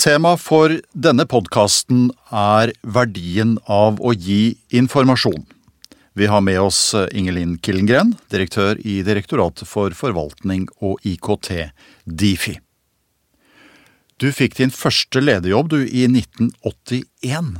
Tema 0.00 0.30
for 0.40 0.72
denne 0.96 1.26
podkasten 1.28 2.06
er 2.32 2.70
verdien 2.88 3.58
av 3.68 3.98
å 4.00 4.14
gi 4.16 4.54
informasjon. 4.72 5.42
Vi 6.16 6.28
har 6.32 6.40
med 6.40 6.56
oss 6.62 6.94
Ingelin 7.12 7.58
Killengren, 7.60 8.14
direktør 8.32 8.80
i 8.80 9.02
Direktoratet 9.04 9.68
for 9.68 9.92
forvaltning 9.92 10.64
og 10.80 11.04
IKT, 11.04 11.52
Difi. 12.08 12.56
Du 14.16 14.30
fikk 14.32 14.56
din 14.62 14.72
første 14.72 15.20
lederjobb 15.20 15.68
du 15.74 15.78
i 15.84 16.08
1981. 16.08 17.54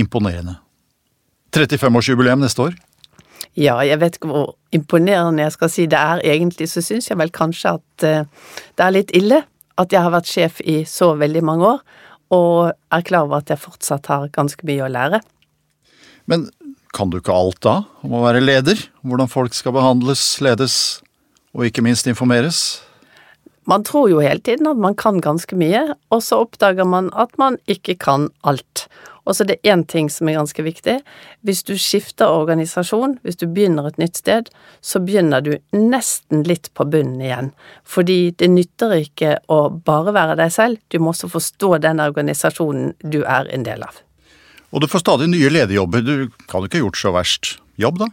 Imponerende. 0.00 0.62
35-årsjubileum 1.52 2.40
neste 2.40 2.70
år. 2.70 2.82
Ja, 3.52 3.82
jeg 3.84 4.00
vet 4.00 4.16
ikke 4.16 4.32
hvor 4.32 4.54
imponerende 4.72 5.44
jeg 5.44 5.60
skal 5.60 5.76
si 5.76 5.84
det 5.92 6.00
er. 6.00 6.24
Egentlig 6.24 6.72
så 6.72 6.80
syns 6.80 7.12
jeg 7.12 7.20
vel 7.20 7.36
kanskje 7.36 7.76
at 7.76 8.06
uh, 8.08 8.46
det 8.80 8.86
er 8.88 8.96
litt 8.96 9.12
ille 9.12 9.44
at 9.80 9.94
jeg 9.94 10.04
har 10.04 10.12
vært 10.14 10.30
sjef 10.30 10.60
i 10.62 10.82
så 10.88 11.12
veldig 11.18 11.42
mange 11.46 11.70
år, 11.74 11.80
og 12.34 12.74
er 12.94 13.06
klar 13.06 13.26
over 13.26 13.42
at 13.42 13.50
jeg 13.52 13.62
fortsatt 13.62 14.08
har 14.10 14.30
ganske 14.34 14.66
mye 14.66 14.84
å 14.86 14.90
lære. 14.90 15.20
Men 16.30 16.48
kan 16.94 17.10
du 17.10 17.18
ikke 17.18 17.34
alt 17.34 17.60
da, 17.66 17.80
om 18.06 18.14
å 18.16 18.22
være 18.24 18.42
leder? 18.42 18.80
Hvordan 19.02 19.30
folk 19.30 19.56
skal 19.56 19.74
behandles, 19.76 20.22
ledes 20.44 20.76
og 21.54 21.66
ikke 21.68 21.84
minst 21.84 22.08
informeres? 22.10 22.80
Man 23.70 23.84
tror 23.86 24.10
jo 24.12 24.20
hele 24.20 24.42
tiden 24.44 24.68
at 24.68 24.80
man 24.80 24.96
kan 24.98 25.22
ganske 25.24 25.56
mye, 25.56 25.94
og 26.12 26.22
så 26.22 26.42
oppdager 26.44 26.86
man 26.88 27.10
at 27.16 27.32
man 27.40 27.56
ikke 27.70 27.96
kan 28.00 28.28
alt. 28.44 28.86
Og 29.24 29.36
så 29.36 29.46
det 29.48 29.56
er 29.62 29.72
én 29.72 29.84
ting 29.88 30.10
som 30.12 30.28
er 30.28 30.36
ganske 30.36 30.62
viktig. 30.62 30.98
Hvis 31.48 31.62
du 31.64 31.72
skifter 31.80 32.28
organisasjon, 32.28 33.18
hvis 33.24 33.38
du 33.40 33.46
begynner 33.48 33.88
et 33.88 34.00
nytt 34.00 34.20
sted, 34.20 34.50
så 34.84 35.00
begynner 35.00 35.40
du 35.44 35.54
nesten 35.72 36.44
litt 36.44 36.68
på 36.76 36.84
bunnen 36.84 37.22
igjen. 37.24 37.52
Fordi 37.88 38.34
det 38.36 38.50
nytter 38.52 38.98
ikke 38.98 39.38
å 39.48 39.62
bare 39.86 40.12
være 40.12 40.36
deg 40.42 40.52
selv, 40.52 40.82
du 40.92 41.00
må 41.00 41.14
også 41.14 41.32
forstå 41.32 41.78
den 41.86 42.04
organisasjonen 42.04 42.92
du 43.00 43.22
er 43.22 43.48
en 43.48 43.64
del 43.64 43.86
av. 43.86 44.02
Og 44.74 44.82
du 44.82 44.90
får 44.90 45.04
stadig 45.06 45.30
nye 45.32 45.52
lederjobber, 45.54 46.04
du 46.04 46.44
kan 46.50 46.60
jo 46.60 46.68
ikke 46.68 46.80
ha 46.80 46.84
gjort 46.84 47.00
så 47.00 47.14
verst 47.14 47.56
jobb, 47.80 48.04
da? 48.04 48.10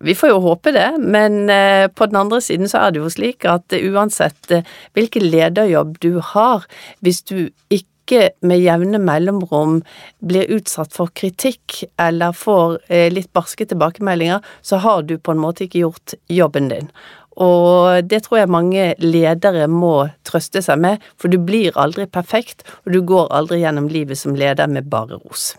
Vi 0.00 0.14
får 0.14 0.28
jo 0.34 0.40
håpe 0.44 0.72
det, 0.76 0.88
men 1.00 1.50
eh, 1.50 1.88
på 1.88 2.06
den 2.06 2.18
andre 2.20 2.40
siden 2.44 2.68
så 2.68 2.84
er 2.84 2.92
det 2.92 3.00
jo 3.00 3.10
slik 3.12 3.46
at 3.48 3.72
uansett 3.72 4.50
eh, 4.52 4.64
hvilken 4.96 5.24
lederjobb 5.32 5.96
du 6.04 6.18
har, 6.20 6.66
hvis 7.00 7.22
du 7.24 7.48
ikke 7.72 8.28
med 8.46 8.60
jevne 8.62 9.00
mellomrom 9.02 9.80
blir 10.22 10.50
utsatt 10.54 10.92
for 10.94 11.10
kritikk 11.16 11.80
eller 12.02 12.36
får 12.36 12.78
eh, 12.92 13.08
litt 13.12 13.32
barske 13.34 13.66
tilbakemeldinger, 13.66 14.44
så 14.60 14.82
har 14.84 15.06
du 15.08 15.16
på 15.16 15.32
en 15.32 15.40
måte 15.42 15.64
ikke 15.64 15.86
gjort 15.86 16.16
jobben 16.28 16.68
din. 16.72 16.90
Og 17.36 18.04
det 18.08 18.22
tror 18.24 18.40
jeg 18.40 18.52
mange 18.52 18.84
ledere 19.02 19.66
må 19.68 20.08
trøste 20.28 20.62
seg 20.64 20.80
med, 20.80 21.04
for 21.20 21.32
du 21.32 21.36
blir 21.40 21.76
aldri 21.76 22.06
perfekt, 22.08 22.64
og 22.84 22.96
du 22.96 23.00
går 23.04 23.32
aldri 23.36 23.60
gjennom 23.60 23.88
livet 23.92 24.20
som 24.20 24.36
leder 24.36 24.68
med 24.72 24.88
bare 24.92 25.18
ros. 25.20 25.54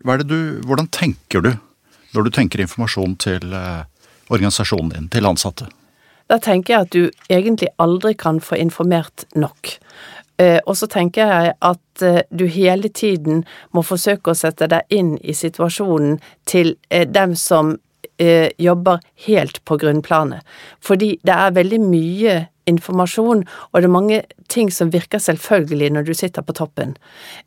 Du, 0.00 0.38
hvordan 0.64 0.88
tenker 0.90 1.44
du 1.44 1.52
når 2.14 2.26
du 2.26 2.30
tenker 2.34 2.62
informasjon 2.62 3.16
til 3.22 3.52
eh, 3.54 3.82
organisasjonen 4.30 4.94
din, 4.94 5.10
til 5.12 5.28
ansatte? 5.28 5.68
Da 6.30 6.38
tenker 6.42 6.74
jeg 6.74 6.86
at 6.86 6.94
du 6.94 7.30
egentlig 7.32 7.70
aldri 7.82 8.14
kan 8.18 8.40
få 8.42 8.58
informert 8.60 9.24
nok. 9.34 9.74
Eh, 10.38 10.58
og 10.64 10.76
så 10.78 10.86
tenker 10.90 11.26
jeg 11.26 11.54
at 11.58 12.06
eh, 12.06 12.22
du 12.30 12.46
hele 12.46 12.88
tiden 12.88 13.44
må 13.74 13.82
forsøke 13.86 14.32
å 14.32 14.38
sette 14.38 14.70
deg 14.70 14.86
inn 14.94 15.16
i 15.22 15.34
situasjonen 15.34 16.18
til 16.50 16.76
dem 16.90 17.36
som 17.38 17.78
jobber 18.60 18.98
helt 19.24 19.62
på 19.64 19.78
grunnplanet. 19.80 20.44
Fordi 20.84 21.14
det 21.24 21.32
er 21.32 21.54
veldig 21.56 21.78
mye 21.80 22.34
informasjon, 22.70 23.44
og 23.70 23.76
det 23.80 23.88
er 23.88 23.94
mange 23.94 24.20
ting 24.52 24.70
som 24.74 24.92
virker 24.94 25.22
selvfølgelig 25.22 25.90
når 25.94 26.08
du 26.08 26.12
sitter 26.16 26.46
på 26.46 26.56
toppen. 26.56 26.96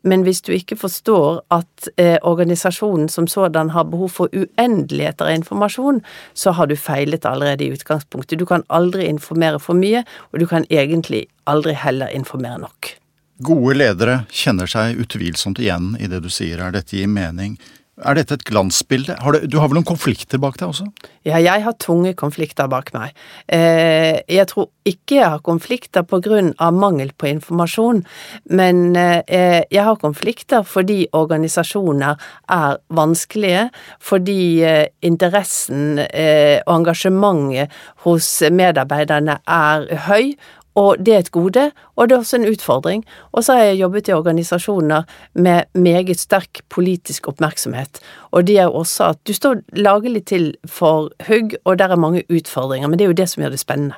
Men 0.04 0.26
hvis 0.28 0.44
du 0.46 0.54
ikke 0.56 0.78
forstår 0.80 1.42
at 1.54 1.90
eh, 1.98 2.18
organisasjonen 2.22 3.10
som 3.10 3.28
sådan 3.28 3.74
har 3.76 3.90
behov 3.92 4.14
for 4.18 4.34
uendeligheter 4.34 5.30
av 5.30 5.38
informasjon, 5.42 6.02
så 6.34 6.56
har 6.58 6.70
du 6.70 6.76
feilet 6.80 7.26
allerede 7.26 7.66
i 7.66 7.72
utgangspunktet. 7.76 8.40
Du 8.40 8.46
kan 8.50 8.66
aldri 8.70 9.08
informere 9.10 9.60
for 9.60 9.78
mye, 9.78 10.04
og 10.32 10.44
du 10.44 10.50
kan 10.50 10.68
egentlig 10.70 11.26
aldri 11.50 11.76
heller 11.78 12.12
informere 12.14 12.62
nok. 12.64 12.96
Gode 13.44 13.74
ledere 13.80 14.20
kjenner 14.32 14.70
seg 14.70 15.00
utvilsomt 15.02 15.60
igjen 15.60 15.96
i 16.00 16.08
det 16.08 16.22
du 16.24 16.30
sier. 16.30 16.62
her, 16.62 16.72
dette 16.72 16.96
gir 16.96 17.10
mening? 17.10 17.58
Er 18.02 18.16
dette 18.18 18.34
et 18.34 18.44
glansbilde? 18.48 19.14
Har 19.22 19.36
du, 19.36 19.44
du, 19.46 19.60
har 19.62 19.70
vel 19.70 19.78
noen 19.78 19.86
konflikter 19.86 20.40
bak 20.42 20.56
deg 20.58 20.72
også? 20.72 20.88
Ja, 21.28 21.38
jeg 21.38 21.62
har 21.62 21.76
tunge 21.78 22.16
konflikter 22.18 22.66
bak 22.72 22.90
meg. 22.96 23.14
Eh, 23.46 24.18
jeg 24.34 24.48
tror 24.50 24.72
ikke 24.90 25.20
jeg 25.20 25.30
har 25.36 25.44
konflikter 25.46 26.02
på 26.10 26.18
grunn 26.26 26.50
av 26.58 26.74
mangel 26.74 27.12
på 27.14 27.30
informasjon, 27.30 28.02
men 28.50 28.98
eh, 28.98 29.62
jeg 29.70 29.86
har 29.86 30.02
konflikter 30.02 30.66
fordi 30.66 31.04
organisasjoner 31.14 32.18
er 32.58 32.82
vanskelige, 32.90 33.68
fordi 34.02 34.42
eh, 34.66 34.88
interessen 35.06 36.02
eh, 36.08 36.66
og 36.66 36.80
engasjementet 36.80 37.78
hos 38.08 38.34
medarbeiderne 38.50 39.38
er 39.46 39.88
høy, 40.10 40.34
og 40.76 41.06
det 41.06 41.14
er 41.14 41.20
et 41.24 41.32
gode, 41.32 41.72
og 41.96 42.10
det 42.10 42.16
er 42.16 42.20
også 42.24 42.40
en 42.40 42.48
utfordring. 42.50 43.04
Og 43.32 43.44
så 43.44 43.54
har 43.58 43.64
jeg 43.64 43.80
jobbet 43.80 44.08
i 44.10 44.14
organisasjoner 44.14 45.04
med 45.34 45.64
meget 45.74 46.20
sterk 46.20 46.64
politisk 46.70 47.28
oppmerksomhet. 47.28 48.00
Og 48.32 48.48
det 48.48 48.58
er 48.58 48.64
jo 48.64 48.82
også 48.82 49.12
at 49.14 49.20
du 49.28 49.34
står 49.34 49.62
lagelig 49.78 50.26
til 50.26 50.54
for 50.66 51.12
hugg, 51.28 51.56
og 51.66 51.80
der 51.80 51.94
er 51.94 51.96
mange 51.96 52.24
utfordringer. 52.30 52.88
Men 52.88 53.00
det 53.00 53.06
er 53.06 53.14
jo 53.14 53.22
det 53.22 53.30
som 53.30 53.44
gjør 53.44 53.54
det 53.54 53.60
spennende. 53.60 53.96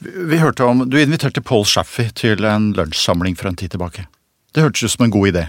Vi 0.00 0.36
hørte 0.36 0.64
om 0.64 0.90
Du 0.90 0.98
inviterte 0.98 1.40
Paul 1.40 1.64
Shaffey 1.64 2.10
til 2.14 2.44
en 2.44 2.72
lunsjsamling 2.72 3.38
for 3.38 3.48
en 3.48 3.56
tid 3.56 3.68
tilbake. 3.68 4.06
Det 4.54 4.62
hørtes 4.62 4.82
ut 4.82 4.90
som 4.90 5.04
en 5.04 5.10
god 5.10 5.28
idé? 5.28 5.46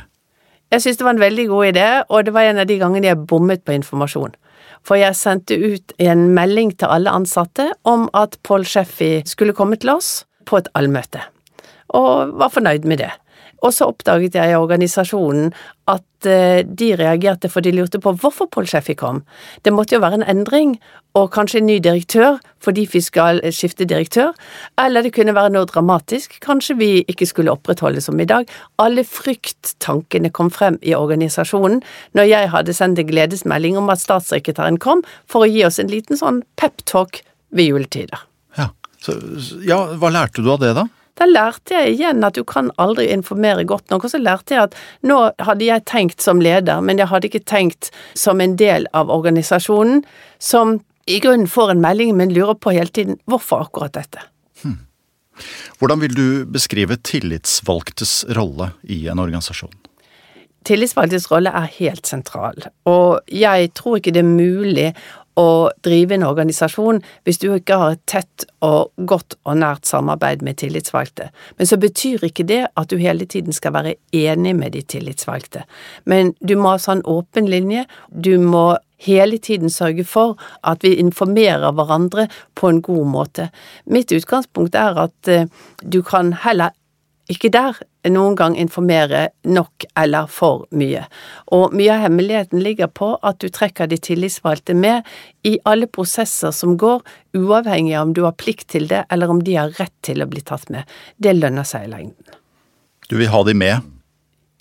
Jeg 0.71 0.81
syns 0.81 0.97
det 0.97 1.05
var 1.05 1.13
en 1.13 1.19
veldig 1.19 1.47
god 1.47 1.65
idé, 1.65 1.87
og 2.09 2.25
det 2.25 2.33
var 2.33 2.41
en 2.41 2.57
av 2.57 2.65
de 2.65 2.77
gangene 2.77 3.07
jeg 3.07 3.25
bommet 3.27 3.61
på 3.65 3.75
informasjon. 3.75 4.33
For 4.83 4.95
jeg 4.99 5.15
sendte 5.15 5.55
ut 5.55 5.93
en 6.01 6.29
melding 6.35 6.73
til 6.77 6.91
alle 6.91 7.11
ansatte 7.11 7.69
om 7.83 8.09
at 8.13 8.37
Paul 8.43 8.65
Sheffy 8.65 9.21
skulle 9.25 9.53
komme 9.53 9.77
til 9.79 9.93
oss 9.93 10.23
på 10.45 10.61
et 10.61 10.71
allmøte, 10.77 11.23
og 11.93 12.33
var 12.39 12.53
fornøyd 12.53 12.87
med 12.89 13.03
det. 13.03 13.11
Og 13.63 13.71
så 13.71 13.87
oppdaget 13.87 14.35
jeg 14.35 14.51
i 14.51 14.59
organisasjonen 14.59 15.53
at 15.91 16.27
eh, 16.27 16.63
de 16.67 16.89
reagerte 16.99 17.47
for 17.51 17.63
de 17.63 17.71
lurte 17.71 17.99
på 18.03 18.11
hvorfor 18.19 18.49
Pål 18.51 18.67
Sheffy 18.67 18.95
kom. 18.99 19.21
Det 19.63 19.71
måtte 19.73 19.95
jo 19.95 20.01
være 20.03 20.19
en 20.19 20.25
endring, 20.27 20.75
og 21.15 21.29
kanskje 21.35 21.61
en 21.61 21.69
ny 21.69 21.77
direktør 21.83 22.41
fordi 22.63 22.85
vi 22.91 23.01
skal 23.03 23.39
skifte 23.55 23.87
direktør, 23.87 24.31
eller 24.79 25.03
det 25.03 25.13
kunne 25.15 25.35
være 25.35 25.51
noe 25.53 25.67
dramatisk, 25.69 26.37
kanskje 26.43 26.77
vi 26.79 26.89
ikke 27.11 27.27
skulle 27.29 27.51
opprettholde 27.51 28.01
som 28.03 28.19
i 28.19 28.27
dag. 28.27 28.47
Alle 28.79 29.03
frykttankene 29.07 30.31
kom 30.31 30.51
frem 30.51 30.79
i 30.81 30.95
organisasjonen 30.97 31.81
når 32.17 32.29
jeg 32.31 32.51
hadde 32.55 32.75
sendt 32.75 32.99
en 32.99 33.11
gledesmelding 33.11 33.79
om 33.79 33.91
at 33.93 34.03
statssekretæren 34.03 34.79
kom 34.79 35.03
for 35.27 35.43
å 35.43 35.51
gi 35.51 35.63
oss 35.67 35.79
en 35.79 35.91
liten 35.91 36.19
sånn 36.19 36.43
peptalk 36.59 37.21
ved 37.53 37.71
juletider. 37.71 38.32
Så, 39.03 39.17
ja, 39.67 39.81
hva 39.99 40.11
lærte 40.13 40.43
du 40.43 40.51
av 40.53 40.61
det, 40.63 40.73
da? 40.77 40.87
Da 41.19 41.27
lærte 41.29 41.75
jeg 41.75 41.97
igjen 41.97 42.25
at 42.25 42.37
du 42.37 42.41
kan 42.47 42.71
aldri 42.81 43.05
informere 43.13 43.65
godt 43.69 43.91
nok, 43.93 44.07
og 44.07 44.13
så 44.13 44.21
lærte 44.21 44.55
jeg 44.55 44.69
at 44.69 44.77
nå 45.05 45.19
hadde 45.45 45.67
jeg 45.67 45.85
tenkt 45.89 46.25
som 46.25 46.41
leder, 46.41 46.81
men 46.81 47.01
jeg 47.01 47.11
hadde 47.11 47.29
ikke 47.29 47.43
tenkt 47.45 47.91
som 48.17 48.41
en 48.41 48.55
del 48.57 48.87
av 48.97 49.13
organisasjonen, 49.13 50.01
som 50.41 50.79
i 51.05 51.19
grunnen 51.21 51.51
får 51.51 51.75
en 51.75 51.83
melding, 51.83 52.15
men 52.17 52.33
lurer 52.33 52.57
på 52.57 52.73
hele 52.73 52.89
tiden 52.89 53.19
hvorfor 53.29 53.67
akkurat 53.67 53.93
dette. 53.93 54.23
Hmm. 54.63 54.79
Hvordan 55.77 56.01
vil 56.01 56.17
du 56.17 56.27
beskrive 56.49 56.97
tillitsvalgtes 56.97 58.23
rolle 58.37 58.71
i 58.83 59.03
en 59.11 59.21
organisasjon? 59.21 59.73
Tillitsvalgtes 60.63 61.27
rolle 61.29 61.51
er 61.51 61.67
helt 61.75 62.07
sentral, 62.07 62.69
og 62.87 63.19
jeg 63.27 63.73
tror 63.75 63.99
ikke 63.99 64.15
det 64.15 64.23
er 64.23 64.31
mulig 64.31 64.93
å 65.39 65.71
drive 65.85 66.15
en 66.15 66.25
organisasjon 66.27 67.01
hvis 67.25 67.39
du 67.41 67.47
ikke 67.53 67.77
har 67.81 67.95
et 67.95 68.03
tett 68.09 68.45
og 68.65 68.91
godt 69.09 69.37
og 69.43 69.57
nært 69.61 69.89
samarbeid 69.89 70.43
med 70.45 70.59
tillitsvalgte. 70.61 71.29
Men 71.57 71.69
så 71.69 71.79
betyr 71.81 72.25
ikke 72.27 72.45
det 72.49 72.61
at 72.69 72.89
du 72.91 72.97
hele 73.01 73.25
tiden 73.25 73.55
skal 73.55 73.75
være 73.77 73.95
enig 74.13 74.55
med 74.57 74.75
de 74.77 74.83
tillitsvalgte. 74.85 75.65
Men 76.05 76.33
du 76.39 76.55
må 76.59 76.75
ha 76.75 76.81
sånn 76.81 77.03
åpen 77.09 77.49
linje. 77.49 77.87
Du 78.09 78.37
må 78.41 78.73
hele 79.03 79.37
tiden 79.37 79.69
sørge 79.73 80.05
for 80.07 80.37
at 80.63 80.83
vi 80.85 80.95
informerer 81.01 81.73
hverandre 81.75 82.27
på 82.55 82.69
en 82.69 82.81
god 82.81 83.09
måte. 83.11 83.49
Mitt 83.85 84.13
utgangspunkt 84.15 84.77
er 84.79 84.99
at 85.07 85.31
eh, 85.31 85.49
du 85.83 86.01
kan 86.05 86.33
heller 86.45 86.71
ikke 87.31 87.51
der 87.53 87.77
noen 88.11 88.35
gang 88.35 88.55
informere 88.59 89.29
nok 89.47 89.85
eller 89.99 90.27
for 90.31 90.65
mye. 90.75 91.05
Og 91.55 91.75
mye 91.75 91.93
av 91.95 92.03
hemmeligheten 92.03 92.59
ligger 92.63 92.91
på 92.91 93.13
at 93.23 93.39
du 93.39 93.47
trekker 93.53 93.87
de 93.87 93.99
tillitsvalgte 94.01 94.75
med 94.75 95.07
i 95.47 95.55
alle 95.69 95.87
prosesser 95.87 96.51
som 96.55 96.75
går, 96.77 97.01
uavhengig 97.37 97.95
av 97.95 98.09
om 98.09 98.13
du 98.17 98.23
har 98.27 98.35
plikt 98.35 98.69
til 98.75 98.89
det, 98.91 99.05
eller 99.09 99.31
om 99.31 99.43
de 99.43 99.55
har 99.55 99.73
rett 99.79 99.95
til 100.03 100.23
å 100.23 100.29
bli 100.29 100.43
tatt 100.43 100.67
med. 100.73 100.83
Det 101.17 101.35
lønner 101.37 101.67
seg 101.67 101.87
i 101.87 101.93
lengden. 101.95 102.39
Du 103.09 103.17
vil 103.19 103.31
ha 103.31 103.43
de 103.47 103.55
med? 103.55 103.92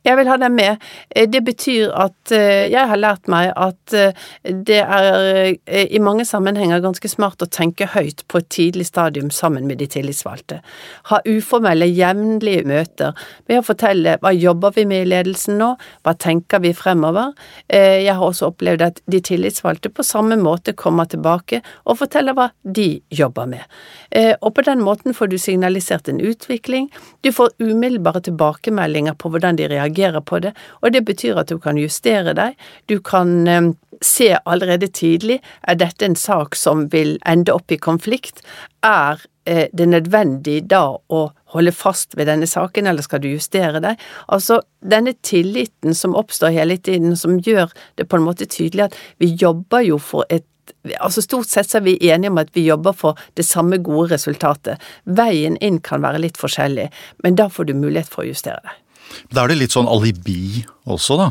Jeg 0.03 0.19
vil 0.19 0.27
ha 0.27 0.37
dem 0.41 0.57
med. 0.59 0.83
Eh, 1.15 1.29
det 1.31 1.45
betyr 1.47 1.93
at 1.95 2.33
eh, 2.35 2.67
jeg 2.73 2.91
har 2.91 2.99
lært 2.99 3.29
meg 3.31 3.53
at 3.55 3.95
eh, 3.95 4.17
det 4.43 4.81
er 4.83 5.55
i 5.73 6.01
mange 6.03 6.25
sammenhenger 6.27 6.83
ganske 6.83 7.09
smart 7.11 7.43
å 7.43 7.51
tenke 7.51 7.87
høyt 7.93 8.25
på 8.27 8.41
et 8.41 8.49
tidlig 8.51 8.89
stadium 8.89 9.31
sammen 9.31 9.69
med 9.69 9.79
de 9.79 9.87
tillitsvalgte. 9.91 10.59
Ha 11.11 11.21
uformelle, 11.27 11.87
jevnlige 11.87 12.65
møter 12.67 13.15
ved 13.47 13.61
å 13.61 13.67
fortelle 13.67 14.17
hva 14.23 14.33
jobber 14.35 14.75
vi 14.75 14.87
med 14.91 15.07
i 15.07 15.11
ledelsen 15.13 15.61
nå, 15.61 15.71
hva 16.03 16.17
tenker 16.19 16.63
vi 16.65 16.73
fremover. 16.75 17.33
Jeg 17.71 18.11
har 18.11 18.25
også 18.27 18.51
opplevd 18.51 18.85
at 18.87 19.01
de 19.11 19.21
tillitsvalgte 19.23 19.93
på 19.95 20.05
samme 20.07 20.39
måte 20.41 20.75
kommer 20.79 21.07
tilbake 21.11 21.63
og 21.85 22.01
forteller 22.01 22.37
hva 22.39 22.49
de 22.63 22.89
jobber 23.13 23.51
med. 23.55 23.65
Og 24.41 24.51
på 24.57 24.65
den 24.67 24.83
måten 24.85 25.15
får 25.17 25.31
du 25.33 25.39
signalisert 25.41 26.11
en 26.11 26.21
utvikling, 26.23 26.91
du 27.23 27.33
får 27.35 27.55
umiddelbare 27.63 28.25
tilbakemeldinger 28.27 29.17
på 29.19 29.33
hvordan 29.33 29.61
de 29.61 29.69
reagerer 29.71 29.92
reagerer 29.93 30.21
på 30.21 30.41
det, 30.41 30.53
og 30.83 30.93
det 30.93 31.05
betyr 31.05 31.39
at 31.39 31.49
du 31.49 31.59
kan 31.59 31.79
justere 31.79 32.35
deg. 32.35 32.56
Du 32.89 33.00
kan 33.00 33.49
eh, 33.49 33.73
se 34.03 34.37
allerede 34.44 34.89
tidlig 34.89 35.41
er 35.62 35.75
dette 35.75 36.05
en 36.05 36.17
sak 36.17 36.56
som 36.56 36.89
vil 36.91 37.19
ende 37.27 37.53
opp 37.53 37.71
i 37.73 37.79
konflikt. 37.79 38.43
Er 38.83 39.21
eh, 39.44 39.69
det 39.73 39.89
nødvendig 39.89 40.69
da 40.69 40.99
å 41.09 41.33
holde 41.53 41.73
fast 41.73 42.17
ved 42.17 42.27
denne 42.27 42.47
saken, 42.47 42.87
eller 42.87 43.03
skal 43.03 43.21
du 43.23 43.29
justere 43.29 43.81
deg? 43.81 43.99
Altså, 44.29 44.62
denne 44.81 45.15
tilliten 45.23 45.94
som 45.94 46.17
oppstår 46.17 46.55
hele 46.55 46.77
tiden, 46.77 47.17
som 47.17 47.39
gjør 47.39 47.73
det 47.97 48.09
på 48.09 48.17
en 48.17 48.27
måte 48.27 48.47
tydelig 48.47 48.89
at 48.89 48.97
vi 49.19 49.35
jobber 49.35 49.85
jo 49.87 49.99
for 49.99 50.27
et 50.31 50.47
Altså 51.03 51.23
Stort 51.23 51.50
sett 51.50 51.71
så 51.71 51.81
er 51.81 51.85
vi 51.85 52.11
enige 52.11 52.31
om 52.31 52.39
at 52.39 52.53
vi 52.55 52.62
jobber 52.65 52.94
for 52.94 53.19
det 53.39 53.44
samme 53.47 53.81
gode 53.83 54.15
resultatet. 54.15 54.83
Veien 55.05 55.59
inn 55.59 55.81
kan 55.83 56.03
være 56.03 56.23
litt 56.23 56.39
forskjellig, 56.39 56.89
men 57.27 57.39
da 57.39 57.49
får 57.50 57.71
du 57.71 57.75
mulighet 57.75 58.11
for 58.11 58.23
å 58.23 58.31
justere 58.31 58.62
deg. 58.62 58.81
Da 59.32 59.44
er 59.44 59.53
det 59.53 59.61
litt 59.61 59.75
sånn 59.76 59.91
alibi 59.91 60.64
også, 60.85 61.19
da? 61.20 61.31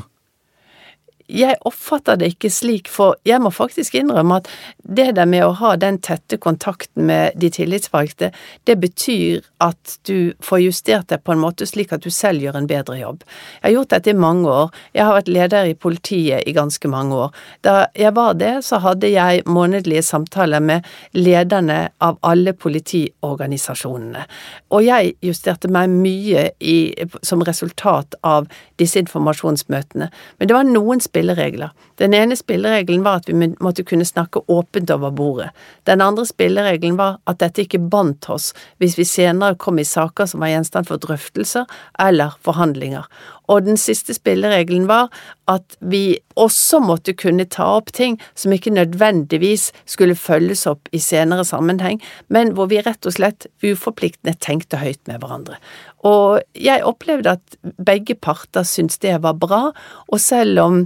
Jeg 1.32 1.56
oppfatter 1.68 2.20
det 2.20 2.34
ikke 2.34 2.52
slik, 2.52 2.90
for 2.92 3.16
jeg 3.28 3.40
må 3.44 3.52
faktisk 3.54 3.96
innrømme 3.96 4.42
at 4.42 4.50
det 4.84 5.12
der 5.16 5.30
med 5.30 5.46
å 5.46 5.54
ha 5.62 5.76
den 5.80 6.00
tette 6.04 6.38
kontakten 6.42 7.06
med 7.08 7.38
de 7.40 7.50
tillitsvalgte, 7.54 8.32
det 8.68 8.78
betyr 8.82 9.46
at 9.64 9.98
du 10.08 10.34
får 10.44 10.64
justert 10.66 11.10
det 11.12 11.22
på 11.24 11.36
en 11.36 11.42
måte 11.42 11.68
slik 11.70 11.94
at 11.96 12.04
du 12.04 12.12
selv 12.12 12.44
gjør 12.44 12.58
en 12.60 12.68
bedre 12.70 12.98
jobb. 13.00 13.24
Jeg 13.62 13.68
har 13.70 13.76
gjort 13.78 13.94
dette 13.96 14.12
i 14.12 14.18
mange 14.18 14.50
år. 14.52 14.72
Jeg 14.98 15.08
har 15.08 15.18
vært 15.20 15.32
leder 15.32 15.70
i 15.70 15.78
politiet 15.78 16.48
i 16.48 16.56
ganske 16.56 16.92
mange 16.92 17.20
år. 17.28 17.36
Da 17.66 17.76
jeg 17.98 18.16
var 18.18 18.36
det, 18.40 18.54
så 18.68 18.82
hadde 18.84 19.12
jeg 19.12 19.46
månedlige 19.46 20.04
samtaler 20.06 20.64
med 20.64 20.88
lederne 21.16 21.80
av 22.02 22.20
alle 22.28 22.54
politiorganisasjonene. 22.58 24.26
Og 24.74 24.86
jeg 24.86 25.16
justerte 25.24 25.72
meg 25.72 25.94
mye 25.94 26.50
i, 26.60 26.78
som 27.24 27.44
resultat 27.46 28.18
av 28.28 28.50
disse 28.82 29.00
informasjonsmøtene. 29.02 30.10
Men 30.40 30.50
det 30.50 30.58
var 30.58 30.68
noen 30.68 31.02
spill 31.04 31.21
spilleregler. 31.22 31.70
Den 31.96 32.14
ene 32.14 32.36
spilleregelen 32.36 33.04
var 33.04 33.20
at 33.22 33.30
vi 33.30 33.52
måtte 33.62 33.84
kunne 33.84 34.06
snakke 34.06 34.42
åpent 34.48 34.90
over 34.90 35.12
bordet. 35.12 35.50
Den 35.86 36.02
andre 36.02 36.26
spilleregelen 36.26 36.98
var 36.98 37.20
at 37.30 37.40
dette 37.44 37.62
ikke 37.62 37.80
bandt 37.92 38.30
oss 38.30 38.52
hvis 38.82 38.98
vi 38.98 39.06
senere 39.06 39.56
kom 39.56 39.80
i 39.80 39.86
saker 39.86 40.26
som 40.26 40.42
var 40.42 40.50
gjenstand 40.50 40.90
for 40.90 41.02
drøftelser 41.02 41.70
eller 42.02 42.34
forhandlinger. 42.42 43.06
Og 43.52 43.66
den 43.66 43.78
siste 43.78 44.16
spilleregelen 44.16 44.88
var 44.90 45.12
at 45.52 45.76
vi 45.80 46.18
også 46.40 46.80
måtte 46.82 47.14
kunne 47.14 47.46
ta 47.46 47.68
opp 47.78 47.92
ting 47.94 48.18
som 48.34 48.54
ikke 48.56 48.74
nødvendigvis 48.74 49.70
skulle 49.86 50.16
følges 50.16 50.66
opp 50.70 50.90
i 50.96 51.02
senere 51.04 51.46
sammenheng, 51.46 52.00
men 52.30 52.56
hvor 52.56 52.72
vi 52.72 52.80
rett 52.82 53.06
og 53.06 53.18
slett 53.18 53.50
uforpliktende 53.66 54.38
tenkte 54.40 54.80
høyt 54.82 55.02
med 55.12 55.20
hverandre. 55.22 55.60
Og 56.08 56.40
jeg 56.56 56.86
opplevde 56.88 57.36
at 57.36 57.60
begge 57.62 58.16
parter 58.16 58.66
syntes 58.66 59.02
det 59.04 59.20
var 59.22 59.38
bra, 59.38 59.68
og 60.08 60.24
selv 60.24 60.64
om 60.64 60.82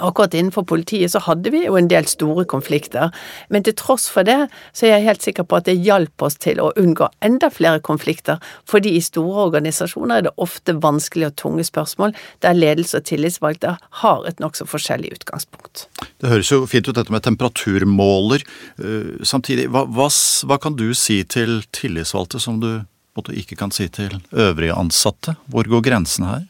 Akkurat 0.00 0.34
innenfor 0.34 0.64
politiet 0.68 1.12
så 1.12 1.22
hadde 1.24 1.52
vi 1.52 1.64
jo 1.66 1.76
en 1.78 1.90
del 1.90 2.08
store 2.10 2.46
konflikter, 2.48 3.12
men 3.52 3.64
til 3.66 3.76
tross 3.78 4.08
for 4.10 4.26
det 4.26 4.38
så 4.72 4.86
er 4.86 4.96
jeg 4.96 5.06
helt 5.08 5.26
sikker 5.26 5.46
på 5.48 5.60
at 5.60 5.68
det 5.68 5.78
hjalp 5.84 6.24
oss 6.24 6.38
til 6.40 6.60
å 6.62 6.70
unngå 6.80 7.10
enda 7.24 7.50
flere 7.52 7.82
konflikter, 7.84 8.40
fordi 8.68 8.94
i 8.96 9.04
store 9.04 9.46
organisasjoner 9.48 10.20
er 10.20 10.28
det 10.28 10.34
ofte 10.40 10.76
vanskelige 10.80 11.32
og 11.32 11.38
tunge 11.40 11.66
spørsmål 11.68 12.14
der 12.44 12.56
ledelse 12.56 13.00
og 13.00 13.08
tillitsvalgte 13.10 13.76
har 14.02 14.28
et 14.28 14.40
nokså 14.42 14.66
forskjellig 14.70 15.12
utgangspunkt. 15.18 15.86
Det 16.20 16.30
høres 16.30 16.52
jo 16.52 16.62
fint 16.70 16.88
ut 16.88 16.96
dette 16.96 17.12
med 17.12 17.24
temperaturmåler. 17.26 18.44
Eh, 18.80 19.10
samtidig, 19.26 19.68
hva, 19.72 19.86
hva, 19.88 20.08
hva 20.10 20.60
kan 20.62 20.76
du 20.78 20.90
si 20.96 21.22
til 21.24 21.60
tillitsvalgte 21.76 22.40
som 22.42 22.60
du 22.62 22.72
ikke 23.20 23.58
kan 23.58 23.72
si 23.74 23.84
til 23.92 24.14
øvrige 24.32 24.76
ansatte? 24.78 25.34
Hvor 25.52 25.68
går 25.68 25.84
grensen 25.84 26.24
her? 26.24 26.46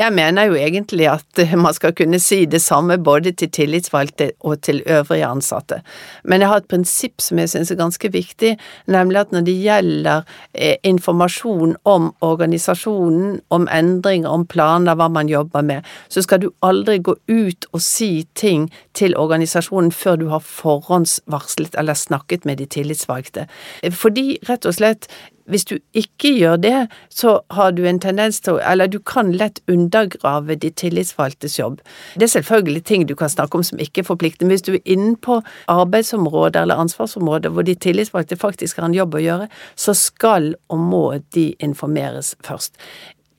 Jeg 0.00 0.12
mener 0.16 0.48
jo 0.48 0.54
egentlig 0.56 1.04
at 1.12 1.38
eh, 1.38 1.52
man 1.58 1.74
skal 1.76 1.92
kunne 1.92 2.16
si 2.22 2.46
det 2.48 2.62
samme 2.64 2.96
både 2.98 3.34
til 3.36 3.50
tillitsvalgte 3.52 4.30
og 4.40 4.62
til 4.64 4.80
øvrige 4.86 5.26
ansatte, 5.28 5.82
men 6.24 6.40
jeg 6.40 6.48
har 6.48 6.62
et 6.62 6.68
prinsipp 6.68 7.20
som 7.20 7.38
jeg 7.38 7.50
synes 7.52 7.70
er 7.70 7.76
ganske 7.76 8.08
viktig, 8.12 8.54
nemlig 8.86 9.20
at 9.20 9.32
når 9.32 9.44
det 9.44 9.56
gjelder 9.60 10.22
eh, 10.54 10.76
informasjon 10.82 11.76
om 11.84 12.08
organisasjonen, 12.20 13.40
om 13.50 13.68
endringer, 13.68 14.30
om 14.30 14.46
planer, 14.46 14.96
hva 14.96 15.10
man 15.12 15.28
jobber 15.28 15.60
med, 15.60 15.84
så 16.08 16.24
skal 16.24 16.40
du 16.40 16.48
aldri 16.62 16.96
gå 16.98 17.16
ut 17.28 17.68
og 17.72 17.84
si 17.84 18.24
ting 18.34 18.70
til 18.96 19.16
organisasjonen 19.16 19.92
før 19.92 20.16
du 20.16 20.26
har 20.32 20.40
forhåndsvarslet 20.40 21.76
eller 21.78 21.94
snakket 21.94 22.48
med 22.48 22.64
de 22.64 22.66
tillitsvalgte. 22.66 23.44
Fordi, 23.92 24.38
rett 24.48 24.66
og 24.66 24.80
slett, 24.80 25.10
hvis 25.50 25.64
du 25.64 25.78
ikke 25.98 26.32
gjør 26.36 26.56
det, 26.62 26.76
så 27.10 27.40
har 27.50 27.72
du 27.72 27.84
en 27.86 28.00
tendens 28.00 28.40
til 28.40 28.56
å 28.56 28.60
Eller 28.72 28.86
du 28.86 28.98
kan 28.98 29.32
lett 29.32 29.60
undergrave 29.68 30.56
de 30.56 30.70
tillitsvalgtes 30.70 31.58
jobb. 31.58 31.80
Det 32.14 32.28
er 32.28 32.34
selvfølgelig 32.38 32.84
ting 32.84 33.06
du 33.06 33.14
kan 33.14 33.28
snakke 33.28 33.58
om 33.58 33.64
som 33.66 33.78
ikke 33.78 34.02
er 34.02 34.08
forpliktende. 34.08 34.52
Hvis 34.52 34.62
du 34.62 34.74
er 34.74 34.84
inne 34.84 35.16
på 35.16 35.40
arbeidsområder 35.68 36.62
eller 36.62 36.82
ansvarsområder 36.82 37.50
hvor 37.50 37.66
de 37.66 37.74
tillitsvalgte 37.74 38.36
faktisk 38.36 38.78
har 38.78 38.88
en 38.88 38.94
jobb 38.94 39.14
å 39.14 39.24
gjøre, 39.24 39.48
så 39.76 39.94
skal 39.94 40.54
og 40.68 40.78
må 40.78 41.04
de 41.34 41.52
informeres 41.58 42.36
først. 42.44 42.78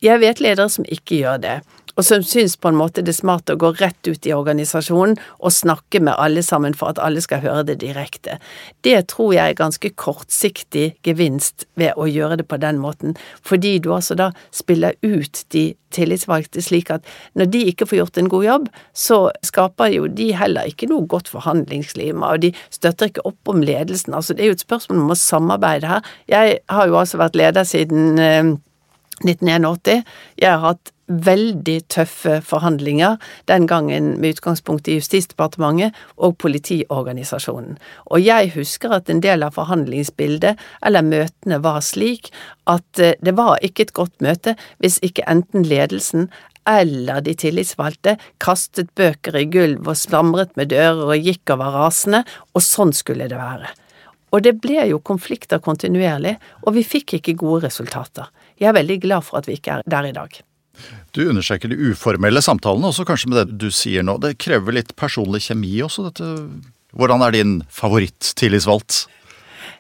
Jeg 0.04 0.20
vet 0.20 0.42
ledere 0.44 0.68
som 0.70 0.86
ikke 0.92 1.22
gjør 1.22 1.40
det 1.40 1.58
og 1.98 2.06
som 2.08 2.24
syns 2.26 2.56
på 2.58 2.72
en 2.72 2.80
måte 2.80 3.04
det 3.06 3.14
er 3.14 3.20
smart 3.20 3.52
å 3.52 3.58
gå 3.60 3.74
rett 3.80 4.10
ut 4.10 4.26
i 4.26 4.34
organisasjonen 4.36 5.18
og 5.40 5.54
snakke 5.54 6.02
med 6.04 6.18
alle 6.18 6.44
sammen 6.46 6.74
for 6.78 6.94
at 6.94 7.02
alle 7.04 7.22
skal 7.24 7.44
høre 7.44 7.66
det 7.68 7.80
direkte. 7.84 8.40
Det 8.86 8.98
tror 9.12 9.34
jeg 9.36 9.54
er 9.54 9.60
ganske 9.60 9.94
kortsiktig 10.00 10.88
gevinst 11.06 11.68
ved 11.80 11.94
å 11.98 12.08
gjøre 12.10 12.40
det 12.42 12.48
på 12.50 12.60
den 12.62 12.82
måten, 12.82 13.18
fordi 13.46 13.78
du 13.84 13.92
altså 13.94 14.18
da 14.18 14.32
spiller 14.52 14.98
ut 15.06 15.46
de 15.54 15.72
tillitsvalgte 15.94 16.64
slik 16.66 16.90
at 16.94 17.06
når 17.38 17.52
de 17.54 17.62
ikke 17.70 17.88
får 17.90 18.00
gjort 18.00 18.20
en 18.20 18.32
god 18.34 18.46
jobb, 18.48 18.70
så 18.98 19.20
skaper 19.46 19.94
jo 19.94 20.10
de 20.10 20.32
heller 20.38 20.70
ikke 20.70 20.90
noe 20.90 21.06
godt 21.10 21.30
forhandlingsklima, 21.30 22.34
og 22.34 22.46
de 22.48 22.54
støtter 22.74 23.12
ikke 23.12 23.28
opp 23.30 23.54
om 23.54 23.62
ledelsen. 23.62 24.16
Altså 24.18 24.34
det 24.34 24.46
er 24.46 24.54
jo 24.54 24.58
et 24.58 24.66
spørsmål 24.66 25.04
om 25.04 25.14
å 25.14 25.20
samarbeide 25.20 25.92
her. 25.92 26.14
Jeg 26.32 26.60
har 26.70 26.90
jo 26.90 27.00
altså 27.00 27.22
vært 27.22 27.38
leder 27.38 27.68
siden 27.68 28.18
1981. 29.22 29.94
Eh, 29.94 30.04
jeg 30.42 30.50
har 30.50 30.66
hatt 30.66 30.93
veldig 31.08 31.78
tøffe 31.92 32.40
forhandlinger, 32.46 33.18
den 33.52 33.68
gangen 33.68 34.14
med 34.22 34.38
utgangspunkt 34.38 34.88
i 34.88 34.98
Justisdepartementet 35.00 35.98
og 36.18 36.38
politiorganisasjonen. 36.40 37.78
Og 38.12 38.24
jeg 38.24 38.54
husker 38.56 38.96
at 38.96 39.12
en 39.12 39.22
del 39.24 39.44
av 39.44 39.58
forhandlingsbildet, 39.58 40.60
eller 40.86 41.06
møtene, 41.06 41.60
var 41.64 41.82
slik 41.84 42.32
at 42.72 43.00
eh, 43.00 43.18
det 43.22 43.36
var 43.38 43.60
ikke 43.62 43.88
et 43.88 43.96
godt 43.98 44.16
møte 44.24 44.56
hvis 44.80 45.00
ikke 45.04 45.28
enten 45.30 45.68
ledelsen 45.68 46.30
eller 46.70 47.20
de 47.24 47.34
tillitsvalgte 47.36 48.16
kastet 48.44 48.94
bøker 48.96 49.36
i 49.36 49.46
gulv 49.52 49.90
og 49.90 50.00
slamret 50.00 50.54
med 50.60 50.72
dører 50.72 51.04
og 51.10 51.28
gikk 51.28 51.56
over 51.56 51.76
rasende, 51.76 52.24
og 52.56 52.64
sånn 52.64 52.94
skulle 52.96 53.28
det 53.28 53.40
være. 53.40 53.68
Og 54.34 54.42
det 54.46 54.56
ble 54.64 54.88
jo 54.90 55.02
konflikter 55.04 55.62
kontinuerlig, 55.62 56.38
og 56.64 56.78
vi 56.78 56.86
fikk 56.88 57.20
ikke 57.20 57.38
gode 57.44 57.68
resultater. 57.68 58.32
Jeg 58.58 58.72
er 58.72 58.80
veldig 58.80 59.00
glad 59.04 59.28
for 59.28 59.42
at 59.42 59.50
vi 59.50 59.60
ikke 59.60 59.78
er 59.78 59.86
der 59.86 60.10
i 60.10 60.16
dag. 60.16 60.40
Du 61.14 61.22
understreker 61.30 61.70
de 61.70 61.92
uformelle 61.92 62.42
samtalene, 62.42 62.90
også 62.90 63.06
kanskje 63.08 63.30
med 63.32 63.40
det 63.42 63.58
du 63.62 63.70
sier 63.74 64.06
nå. 64.06 64.18
Det 64.22 64.36
krever 64.42 64.80
litt 64.80 64.96
personlig 65.00 65.44
kjemi 65.48 65.76
også, 65.86 66.08
dette. 66.10 66.30
Hvordan 66.98 67.26
er 67.26 67.36
din 67.36 67.54
favoritt-tillitsvalgt? 67.74 69.06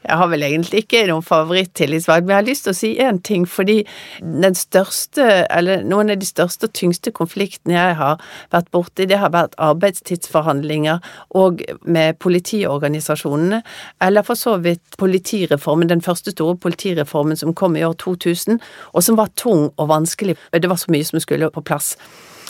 Jeg 0.03 0.17
har 0.19 0.29
vel 0.31 0.43
egentlig 0.43 0.83
ikke 0.83 1.05
noen 1.09 1.25
favoritt-tillitsvalg, 1.25 2.25
men 2.25 2.35
jeg 2.35 2.41
har 2.41 2.47
lyst 2.47 2.67
til 2.67 2.73
å 2.73 2.77
si 2.77 2.91
én 3.01 3.21
ting, 3.23 3.45
fordi 3.49 3.79
den 4.19 4.57
største, 4.57 5.27
eller 5.53 5.85
noen 5.87 6.11
av 6.13 6.19
de 6.21 6.27
største 6.27 6.69
og 6.69 6.75
tyngste 6.77 7.13
konfliktene 7.15 7.77
jeg 7.77 7.95
har 7.99 8.19
vært 8.53 8.71
borti, 8.75 9.07
det 9.09 9.19
har 9.21 9.33
vært 9.33 9.55
arbeidstidsforhandlinger 9.61 10.99
og 11.39 11.63
med 11.83 12.19
politiorganisasjonene, 12.23 13.63
eller 14.03 14.27
for 14.27 14.39
så 14.39 14.57
vidt 14.63 14.99
politireformen, 14.99 15.89
den 15.89 16.03
første 16.03 16.35
store 16.35 16.57
politireformen 16.57 17.39
som 17.39 17.55
kom 17.55 17.77
i 17.79 17.85
år 17.87 17.97
2000, 18.03 18.59
og 18.93 19.03
som 19.03 19.19
var 19.19 19.33
tung 19.39 19.69
og 19.77 19.89
vanskelig. 19.89 20.37
Det 20.53 20.69
var 20.69 20.81
så 20.81 20.91
mye 20.93 21.07
som 21.07 21.19
skulle 21.23 21.51
på 21.53 21.63
plass. 21.65 21.95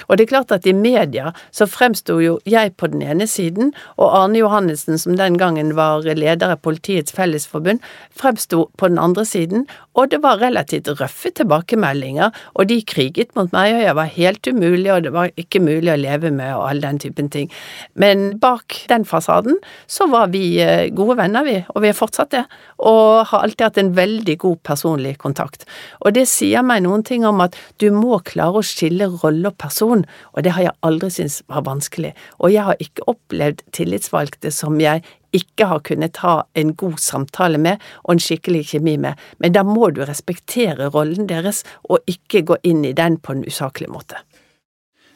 Og 0.08 0.18
det 0.18 0.28
er 0.28 0.34
klart 0.34 0.54
at 0.56 0.68
i 0.70 0.76
media 0.76 1.34
så 1.52 1.68
fremsto 1.70 2.20
jo 2.24 2.38
jeg 2.50 2.76
på 2.80 2.90
den 2.92 3.04
ene 3.06 3.28
siden, 3.30 3.74
og 3.98 4.14
Arne 4.18 4.42
Johannessen, 4.42 5.00
som 5.00 5.18
den 5.20 5.38
gangen 5.42 5.74
var 5.78 6.06
leder 6.06 6.56
av 6.56 6.62
Politiets 6.66 7.14
Fellesforbund, 7.16 7.84
fremsto 8.16 8.68
på 8.78 8.90
den 8.92 9.02
andre 9.02 9.26
siden, 9.28 9.68
og 9.94 10.10
det 10.10 10.24
var 10.24 10.42
relativt 10.42 10.90
røffe 11.00 11.30
tilbakemeldinger, 11.38 12.34
og 12.58 12.70
de 12.70 12.80
kriget 12.88 13.34
mot 13.38 13.52
meg, 13.54 13.76
og 13.76 13.84
jeg 13.84 13.98
var 14.00 14.14
helt 14.16 14.48
umulig, 14.50 14.90
og 14.94 15.04
det 15.06 15.14
var 15.14 15.34
ikke 15.40 15.62
mulig 15.64 15.94
å 15.94 16.00
leve 16.00 16.32
med, 16.34 16.56
og 16.58 16.66
all 16.70 16.82
den 16.84 17.00
typen 17.02 17.30
ting. 17.34 17.52
Men 17.94 18.40
bak 18.42 18.80
den 18.90 19.06
fasaden 19.06 19.60
så 19.86 20.08
var 20.10 20.32
vi 20.34 20.58
eh, 20.64 20.90
gode 20.96 21.20
venner, 21.22 21.46
vi, 21.46 21.60
og 21.70 21.84
vi 21.84 21.92
er 21.92 21.98
fortsatt 21.98 22.34
det, 22.34 22.44
og 22.82 23.30
har 23.30 23.46
alltid 23.46 23.68
hatt 23.68 23.80
en 23.82 23.94
veldig 23.98 24.38
god 24.42 24.64
personlig 24.66 25.16
kontakt. 25.22 25.68
Og 26.02 26.16
det 26.18 26.26
sier 26.32 26.66
meg 26.66 26.84
noen 26.88 27.06
ting 27.06 27.28
om 27.30 27.44
at 27.46 27.58
du 27.82 27.90
må 27.94 28.18
klare 28.26 28.64
å 28.64 28.66
skille 28.66 29.12
rolle 29.22 29.52
og 29.52 29.60
person, 29.62 29.93
og 30.02 30.44
det 30.44 30.52
har 30.56 30.66
jeg 30.66 30.76
aldri 30.82 31.10
syntes 31.14 31.44
var 31.48 31.64
vanskelig. 31.68 32.14
Og 32.42 32.54
jeg 32.54 32.66
har 32.66 32.82
ikke 32.82 33.06
opplevd 33.14 33.62
tillitsvalgte 33.72 34.52
som 34.52 34.80
jeg 34.82 35.04
ikke 35.34 35.68
har 35.70 35.82
kunnet 35.86 36.20
ha 36.26 36.36
en 36.58 36.74
god 36.78 37.00
samtale 37.02 37.62
med 37.62 37.82
og 38.04 38.16
en 38.16 38.22
skikkelig 38.22 38.66
kjemi 38.74 38.98
med, 39.02 39.18
men 39.38 39.54
da 39.54 39.64
må 39.66 39.90
du 39.94 40.04
respektere 40.06 40.90
rollen 40.94 41.30
deres 41.30 41.64
og 41.90 42.06
ikke 42.10 42.44
gå 42.50 42.60
inn 42.64 42.84
i 42.86 42.94
den 42.98 43.18
på 43.22 43.34
en 43.34 43.46
usaklig 43.46 43.90
måte. 43.94 44.20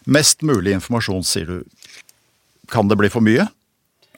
Mest 0.07 0.41
mulig 0.45 0.71
informasjon, 0.77 1.25
sier 1.27 1.45
du. 1.49 1.61
Kan 2.71 2.87
det 2.87 2.97
bli 2.99 3.09
for 3.11 3.25
mye? 3.25 3.49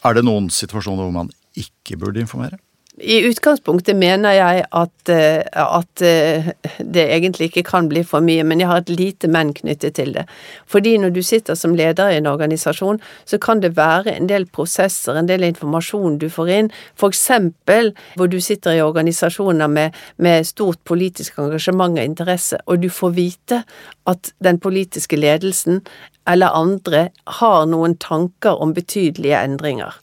Er 0.06 0.16
det 0.16 0.24
noen 0.28 0.52
situasjoner 0.54 1.08
hvor 1.08 1.16
man 1.16 1.32
ikke 1.60 1.98
burde 2.00 2.22
informere? 2.22 2.60
I 3.00 3.22
utgangspunktet 3.30 3.96
mener 3.96 4.34
jeg 4.36 4.64
at, 4.76 5.10
eh, 5.10 5.44
at, 5.54 6.02
eh, 6.02 6.50
det 6.80 7.06
egentlig 7.06 7.50
ikke 7.50 7.64
kan 7.64 7.88
bli 7.90 8.04
for 8.04 8.20
mye, 8.20 8.44
men 8.44 8.60
jeg 8.60 8.68
har 8.68 8.82
et 8.82 8.90
lite 8.90 9.28
men 9.28 9.54
knyttet 9.54 9.96
til 9.96 10.14
det. 10.14 10.26
Fordi 10.68 10.98
når 10.98 11.14
du 11.16 11.22
sitter 11.24 11.56
som 11.56 11.76
leder 11.76 12.10
i 12.10 12.18
en 12.18 12.28
organisasjon, 12.28 13.00
så 13.26 13.40
kan 13.40 13.60
det 13.60 13.78
være 13.78 14.16
en 14.16 14.28
del 14.28 14.46
prosesser, 14.46 15.16
en 15.16 15.28
del 15.28 15.44
informasjon 15.44 16.18
du 16.18 16.28
får 16.30 16.50
inn, 16.50 16.72
for 16.96 17.10
eksempel 17.10 17.94
hvor 18.16 18.28
du 18.28 18.40
sitter 18.40 18.72
i 18.72 18.82
organisasjoner 18.82 19.68
med, 19.68 19.96
med 20.18 20.46
stort 20.46 20.84
politisk 20.84 21.40
engasjement 21.40 21.98
og 21.98 22.04
interesse, 22.04 22.58
og 22.68 22.82
du 22.82 22.90
får 22.90 23.16
vite 23.16 23.64
at 24.08 24.34
den 24.44 24.60
politiske 24.60 25.16
ledelsen 25.16 25.82
eller 26.28 26.54
andre 26.54 27.10
har 27.40 27.66
noen 27.66 27.96
tanker 27.96 28.60
om 28.62 28.74
betydelige 28.74 29.40
endringer. 29.40 29.96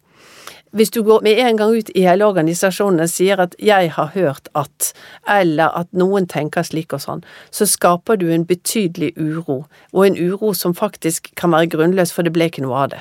Hvis 0.76 0.90
du 0.92 1.00
går 1.02 1.22
med 1.24 1.38
en 1.40 1.56
gang 1.56 1.72
ut 1.72 1.88
i 1.96 2.02
hele 2.04 2.26
organisasjonen 2.28 3.00
og 3.00 3.08
sier 3.08 3.40
at 3.40 3.54
'jeg 3.58 3.92
har 3.92 4.10
hørt 4.14 4.48
at', 4.54 4.92
eller 5.26 5.72
at 5.72 5.86
noen 5.92 6.26
tenker 6.26 6.62
slik 6.62 6.92
og 6.92 7.00
sånn, 7.00 7.24
så 7.50 7.64
skaper 7.66 8.16
du 8.16 8.28
en 8.28 8.44
betydelig 8.44 9.16
uro, 9.16 9.64
og 9.94 10.06
en 10.06 10.16
uro 10.16 10.52
som 10.52 10.74
faktisk 10.74 11.34
kan 11.34 11.50
være 11.50 11.70
grunnløs, 11.70 12.12
for 12.12 12.22
det 12.22 12.32
ble 12.32 12.44
ikke 12.50 12.62
noe 12.62 12.76
av 12.76 12.90
det. 12.90 13.00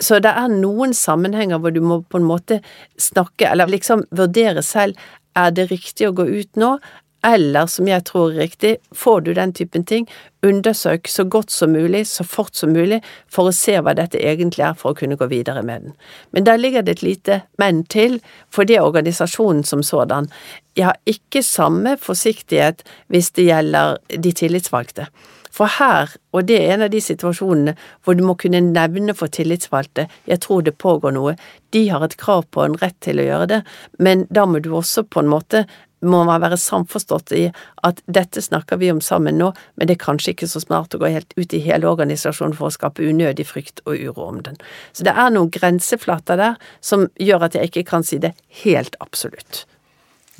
Så 0.00 0.18
det 0.18 0.32
er 0.32 0.48
noen 0.48 0.94
sammenhenger 0.94 1.58
hvor 1.58 1.70
du 1.70 1.80
må 1.80 2.00
på 2.00 2.16
en 2.16 2.24
måte 2.24 2.62
snakke, 2.98 3.50
eller 3.50 3.66
liksom 3.66 4.04
vurdere 4.10 4.62
selv, 4.62 4.96
er 5.36 5.50
det 5.50 5.70
riktig 5.70 6.08
å 6.08 6.14
gå 6.14 6.24
ut 6.24 6.56
nå, 6.56 6.78
eller, 7.26 7.66
som 7.66 7.88
jeg 7.88 8.04
tror 8.08 8.30
er 8.32 8.44
riktig, 8.46 8.76
får 8.96 9.20
du 9.26 9.32
den 9.36 9.52
typen 9.56 9.84
ting, 9.84 10.06
undersøk 10.46 11.08
så 11.08 11.24
godt 11.28 11.52
som 11.52 11.74
mulig, 11.76 12.06
så 12.08 12.24
fort 12.24 12.56
som 12.56 12.72
mulig, 12.72 13.02
for 13.28 13.50
å 13.50 13.56
se 13.56 13.76
hva 13.80 13.92
dette 13.96 14.20
egentlig 14.20 14.64
er, 14.64 14.78
for 14.78 14.92
å 14.92 14.98
kunne 15.00 15.18
gå 15.20 15.28
videre 15.32 15.62
med 15.66 15.84
den. 15.84 15.96
Men 16.32 16.46
der 16.48 16.60
ligger 16.60 16.86
det 16.86 16.98
et 16.98 17.04
lite 17.04 17.42
men 17.60 17.84
til, 17.92 18.20
for 18.48 18.64
det 18.64 18.78
er 18.78 18.88
organisasjonen 18.88 19.66
som 19.68 19.84
sådan. 19.84 20.30
Jeg 20.78 20.88
har 20.88 20.96
ikke 21.10 21.44
samme 21.44 21.98
forsiktighet 22.00 22.86
hvis 23.12 23.34
det 23.36 23.50
gjelder 23.50 24.00
de 24.16 24.32
tillitsvalgte. 24.32 25.10
For 25.50 25.66
her, 25.66 26.12
og 26.32 26.46
det 26.46 26.60
er 26.60 26.76
en 26.76 26.84
av 26.86 26.92
de 26.92 27.00
situasjonene 27.02 27.74
hvor 28.04 28.14
du 28.14 28.22
må 28.24 28.36
kunne 28.38 28.62
nevne 28.62 29.16
for 29.18 29.32
tillitsvalgte, 29.34 30.06
jeg 30.30 30.40
tror 30.44 30.62
det 30.62 30.78
pågår 30.78 31.16
noe, 31.16 31.34
de 31.74 31.88
har 31.90 32.04
et 32.06 32.16
krav 32.20 32.46
på 32.54 32.62
en 32.64 32.78
rett 32.78 32.96
til 33.02 33.18
å 33.18 33.26
gjøre 33.26 33.48
det, 33.50 33.60
men 33.98 34.28
da 34.30 34.46
må 34.46 34.62
du 34.62 34.70
også 34.78 35.04
på 35.10 35.24
en 35.24 35.32
måte 35.32 35.64
må 36.06 36.22
man 36.24 36.42
være 36.42 36.58
samforstått 36.60 37.32
i 37.36 37.42
at 37.86 38.00
dette 38.06 38.42
snakker 38.42 38.80
vi 38.80 38.90
om 38.92 39.00
sammen 39.04 39.38
nå, 39.40 39.50
men 39.76 39.88
det 39.88 39.96
er 39.96 40.04
kanskje 40.04 40.34
ikke 40.34 40.48
så 40.50 40.62
smart 40.62 40.94
å 40.96 41.00
gå 41.02 41.10
helt 41.12 41.34
ut 41.36 41.56
i 41.56 41.62
hele 41.64 41.90
organisasjonen 41.90 42.56
for 42.56 42.70
å 42.70 42.74
skape 42.74 43.04
unødig 43.04 43.46
frykt 43.48 43.82
og 43.86 43.98
uro 43.98 44.28
om 44.30 44.40
den. 44.46 44.56
Så 44.92 45.06
det 45.06 45.14
er 45.16 45.34
noen 45.34 45.52
grenseflater 45.52 46.40
der 46.40 46.72
som 46.84 47.08
gjør 47.20 47.48
at 47.48 47.58
jeg 47.58 47.70
ikke 47.70 47.86
kan 47.92 48.06
si 48.06 48.20
det 48.22 48.34
helt 48.64 48.96
absolutt. 49.04 49.64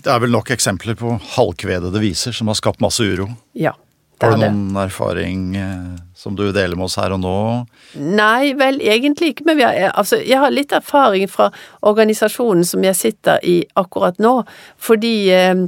Det 0.01 0.09
er 0.09 0.23
vel 0.23 0.33
nok 0.33 0.51
eksempler 0.55 0.97
på 0.97 1.19
halvkvedede 1.37 2.01
viser 2.01 2.33
som 2.37 2.49
har 2.49 2.57
skapt 2.57 2.81
masse 2.81 3.05
uro? 3.05 3.29
Ja. 3.53 3.75
Har 4.21 4.37
du 4.37 4.43
noen 4.45 4.77
erfaring 4.83 5.57
eh, 5.57 5.99
som 6.15 6.37
du 6.37 6.47
deler 6.53 6.77
med 6.77 6.91
oss 6.91 6.99
her 7.01 7.15
og 7.17 7.23
nå? 7.23 7.35
Nei, 7.97 8.53
vel 8.61 8.81
egentlig 8.85 9.35
ikke. 9.35 9.49
Men 9.49 9.63
har, 9.65 9.91
altså, 9.95 10.21
jeg 10.21 10.41
har 10.43 10.53
litt 10.53 10.75
erfaring 10.77 11.29
fra 11.31 11.49
organisasjonen 11.89 12.67
som 12.69 12.85
jeg 12.85 12.99
sitter 12.99 13.41
i 13.47 13.63
akkurat 13.81 14.21
nå. 14.21 14.35
Fordi 14.81 15.15
eh, 15.35 15.67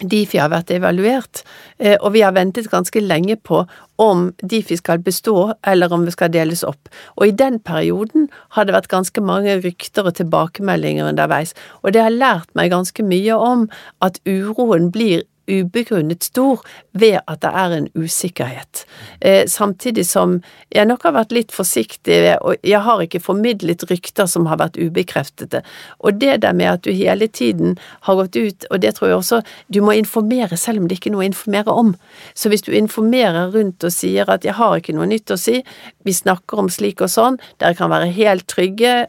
Difi 0.00 0.38
har 0.40 0.50
vært 0.52 0.70
evaluert, 0.72 1.42
eh, 1.78 1.96
og 2.00 2.14
vi 2.14 2.22
har 2.24 2.32
ventet 2.32 2.70
ganske 2.72 3.00
lenge 3.04 3.36
på 3.36 3.64
om 4.00 4.30
Difi 4.40 4.78
skal 4.80 5.02
bestå, 5.04 5.52
eller 5.66 5.92
om 5.92 6.06
vi 6.06 6.14
skal 6.14 6.32
deles 6.32 6.64
opp. 6.64 6.88
Og 7.18 7.28
i 7.28 7.36
den 7.36 7.58
perioden 7.60 8.30
har 8.56 8.64
det 8.64 8.76
vært 8.76 8.92
ganske 8.92 9.20
mange 9.20 9.58
rykter 9.60 10.08
og 10.08 10.16
tilbakemeldinger 10.16 11.10
underveis, 11.10 11.52
og 11.82 11.92
det 11.92 12.04
har 12.04 12.16
lært 12.16 12.48
meg 12.56 12.72
ganske 12.72 13.04
mye 13.04 13.36
om 13.36 13.68
at 14.00 14.20
uroen 14.24 14.88
blir 14.94 15.26
ubegrunnet 15.50 16.24
stor 16.24 16.62
ved 16.92 17.18
at 17.26 17.42
det 17.42 17.50
er 17.62 17.74
en 17.76 17.88
usikkerhet. 17.98 18.84
Eh, 19.20 19.46
samtidig 19.50 20.06
som 20.06 20.38
jeg 20.70 20.86
nok 20.86 21.04
har 21.08 21.16
vært 21.18 21.34
litt 21.34 21.54
forsiktig, 21.54 22.20
og 22.40 22.56
jeg 22.66 22.80
har 22.86 23.02
ikke 23.02 23.22
formidlet 23.22 23.84
rykter 23.90 24.28
som 24.30 24.46
har 24.50 24.60
vært 24.62 24.78
ubekreftede. 24.78 25.62
Og 25.98 26.20
det 26.20 26.40
der 26.44 26.56
med 26.56 26.72
at 26.72 26.84
du 26.86 26.92
hele 26.94 27.28
tiden 27.28 27.78
har 28.06 28.20
gått 28.20 28.36
ut, 28.36 28.66
og 28.70 28.80
det 28.80 28.94
tror 28.96 29.10
jeg 29.10 29.20
også 29.20 29.42
du 29.68 29.80
må 29.84 29.96
informere 29.98 30.56
selv 30.56 30.82
om 30.82 30.88
det 30.88 30.98
ikke 30.98 31.10
er 31.10 31.16
noe 31.16 31.26
å 31.26 31.30
informere 31.30 31.76
om. 31.82 31.94
Så 32.34 32.50
hvis 32.52 32.64
du 32.66 32.72
informerer 32.76 33.52
rundt 33.54 33.84
og 33.84 33.94
sier 33.94 34.30
at 34.30 34.46
jeg 34.46 34.56
har 34.58 34.78
ikke 34.78 34.96
noe 34.96 35.08
nytt 35.10 35.30
å 35.34 35.38
si, 35.40 35.60
vi 36.06 36.14
snakker 36.14 36.62
om 36.62 36.70
slik 36.72 37.02
og 37.04 37.12
sånn, 37.12 37.40
dere 37.58 37.78
kan 37.78 37.92
være 37.92 38.12
helt 38.16 38.48
trygge, 38.50 39.08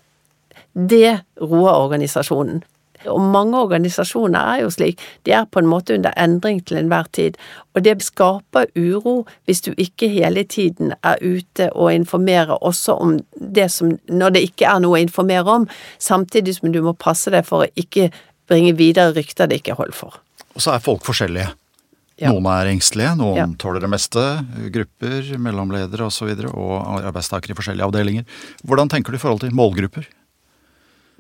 det 0.74 1.22
roer 1.42 1.76
organisasjonen. 1.84 2.62
Og 3.10 3.22
mange 3.34 3.58
organisasjoner 3.58 4.40
er 4.40 4.64
jo 4.64 4.72
slik, 4.74 5.02
de 5.26 5.34
er 5.36 5.48
på 5.50 5.62
en 5.62 5.70
måte 5.70 5.96
under 5.98 6.14
endring 6.20 6.62
til 6.66 6.78
enhver 6.82 7.10
tid, 7.16 7.38
og 7.76 7.86
det 7.86 7.98
skaper 8.04 8.68
uro 8.76 9.22
hvis 9.48 9.64
du 9.66 9.72
ikke 9.80 10.10
hele 10.12 10.44
tiden 10.44 10.94
er 11.08 11.22
ute 11.22 11.70
og 11.72 11.94
informerer 11.94 12.58
også 12.60 12.98
om 13.00 13.20
det 13.34 13.70
som 13.72 13.94
Når 14.08 14.30
det 14.36 14.42
ikke 14.50 14.68
er 14.68 14.80
noe 14.84 15.00
å 15.00 15.02
informere 15.02 15.56
om, 15.62 15.68
samtidig 16.00 16.56
som 16.58 16.72
du 16.72 16.82
må 16.82 16.94
passe 16.94 17.32
deg 17.32 17.46
for 17.48 17.66
å 17.66 17.72
ikke 17.76 18.10
bringe 18.50 18.74
videre 18.76 19.16
rykter 19.16 19.48
det 19.48 19.62
ikke 19.62 19.78
holder 19.80 19.96
for. 19.96 20.20
Og 20.56 20.64
så 20.64 20.76
er 20.76 20.84
folk 20.84 21.06
forskjellige. 21.08 21.52
Ja. 22.22 22.30
Noen 22.30 22.50
er 22.52 22.70
engstelige, 22.70 23.16
noen 23.18 23.40
ja. 23.40 23.48
tåler 23.58 23.82
det 23.82 23.90
meste. 23.90 24.24
Grupper, 24.74 25.32
mellomledere 25.42 26.06
osv. 26.06 26.30
Og, 26.30 26.44
så 26.44 26.52
og 26.54 26.98
arbeidstakere 27.00 27.56
i 27.56 27.58
forskjellige 27.58 27.88
avdelinger. 27.88 28.42
Hvordan 28.68 28.92
tenker 28.92 29.14
du 29.14 29.18
i 29.18 29.22
forhold 29.22 29.42
til 29.46 29.56
målgrupper? 29.58 30.06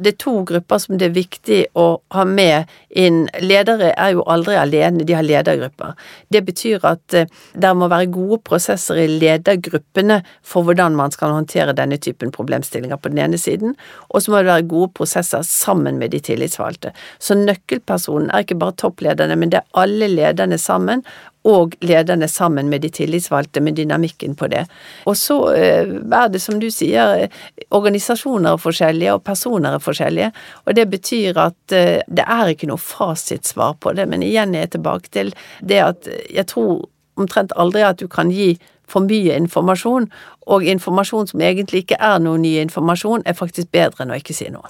Det 0.01 0.15
er 0.15 0.19
to 0.21 0.33
grupper 0.47 0.81
som 0.81 0.97
det 0.99 1.09
er 1.09 1.15
viktig 1.15 1.59
å 1.77 1.85
ha 2.15 2.25
med 2.27 2.69
inn. 2.89 3.23
Ledere 3.43 3.91
er 3.93 4.15
jo 4.15 4.25
aldri 4.29 4.57
alene, 4.59 5.05
de 5.07 5.15
har 5.15 5.25
ledergrupper. 5.25 5.93
Det 6.33 6.41
betyr 6.47 6.85
at 6.87 7.17
eh, 7.17 7.29
det 7.53 7.73
må 7.77 7.89
være 7.91 8.09
gode 8.13 8.41
prosesser 8.47 8.99
i 9.03 9.07
ledergruppene 9.11 10.21
for 10.41 10.67
hvordan 10.67 10.97
man 10.97 11.13
skal 11.13 11.35
håndtere 11.35 11.75
denne 11.77 11.99
typen 12.01 12.33
problemstillinger 12.33 12.99
på 13.01 13.13
den 13.13 13.21
ene 13.25 13.39
siden, 13.41 13.75
og 14.09 14.23
så 14.23 14.33
må 14.33 14.41
det 14.41 14.51
være 14.51 14.69
gode 14.71 14.91
prosesser 14.97 15.45
sammen 15.47 15.99
med 16.01 16.15
de 16.15 16.21
tillitsvalgte. 16.23 16.93
Så 17.21 17.37
nøkkelpersonen 17.37 18.31
er 18.31 18.45
ikke 18.45 18.59
bare 18.61 18.77
topplederne, 18.81 19.37
men 19.37 19.53
det 19.53 19.61
er 19.61 19.83
alle 19.83 20.09
lederne 20.11 20.59
sammen, 20.61 21.05
og 21.47 21.75
lederne 21.81 22.27
sammen 22.29 22.69
med 22.69 22.83
de 22.83 22.91
tillitsvalgte, 22.93 23.61
med 23.61 23.75
dynamikken 23.79 24.35
på 24.37 24.47
det. 24.51 24.65
Og 25.09 25.17
så 25.17 25.37
eh, 25.55 25.93
er 25.97 26.29
det, 26.29 26.41
som 26.41 26.59
du 26.61 26.69
sier, 26.73 27.27
organisasjoner 27.73 28.53
er 28.53 28.61
forskjellige, 28.61 29.15
og 29.15 29.23
personer 29.25 29.77
er 29.77 29.83
forskjellige. 29.83 30.31
Og 30.67 30.75
det 30.77 30.87
betyr 30.91 31.39
at 31.41 31.77
eh, 31.77 32.03
det 32.07 32.27
er 32.27 32.53
ikke 32.53 32.69
noe 32.69 32.81
fasitsvar 32.81 33.79
på 33.81 33.95
det. 33.97 34.05
Men 34.11 34.25
igjen 34.25 34.53
er 34.55 34.67
jeg 34.67 34.75
tilbake 34.77 35.13
til 35.13 35.33
det 35.65 35.81
at 35.85 36.11
jeg 36.29 36.45
tror 36.51 36.85
omtrent 37.19 37.55
aldri 37.59 37.83
at 37.85 37.99
du 38.01 38.07
kan 38.11 38.31
gi 38.31 38.53
for 38.91 39.05
mye 39.07 39.37
informasjon, 39.39 40.09
og 40.51 40.65
informasjon 40.67 41.29
som 41.31 41.41
egentlig 41.41 41.85
ikke 41.85 41.99
er 42.01 42.19
noe 42.19 42.39
ny 42.41 42.57
informasjon, 42.61 43.23
er 43.25 43.37
faktisk 43.37 43.71
bedre 43.71 44.03
enn 44.03 44.11
å 44.11 44.19
ikke 44.19 44.35
si 44.35 44.49
noe. 44.51 44.67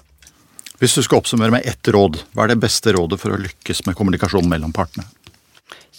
Hvis 0.82 0.96
du 0.98 1.04
skal 1.06 1.22
oppsummere 1.22 1.54
med 1.54 1.66
ett 1.70 1.90
råd, 1.94 2.20
hva 2.34 2.46
er 2.46 2.54
det 2.54 2.62
beste 2.62 2.94
rådet 2.96 3.20
for 3.22 3.34
å 3.34 3.42
lykkes 3.42 3.84
med 3.86 3.98
kommunikasjon 3.98 4.50
mellom 4.50 4.74
partene? 4.74 5.06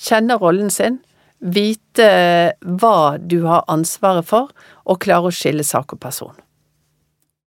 Kjenne 0.02 0.38
rollen 0.42 0.70
sin, 0.72 1.00
vite 1.42 2.08
hva 2.60 2.96
du 3.18 3.42
har 3.46 3.66
ansvaret 3.72 4.26
for, 4.26 4.50
og 4.86 5.02
klare 5.02 5.30
å 5.30 5.34
skille 5.34 5.66
sak 5.66 5.94
og 5.94 6.02
person. 6.02 6.34